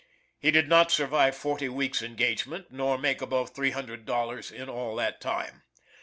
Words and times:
He 0.39 0.49
did 0.49 0.67
not 0.67 0.89
survive 0.91 1.35
forty 1.37 1.69
weeks 1.69 2.01
engagement, 2.01 2.71
nor 2.71 2.97
make 2.97 3.21
above 3.21 3.51
three 3.51 3.69
hundred 3.69 4.03
dollars 4.03 4.49
in 4.51 4.67
all 4.67 4.95
that 4.95 5.21
time. 5.21 5.61